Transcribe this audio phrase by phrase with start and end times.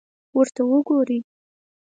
[0.37, 1.19] ورته وګورئ!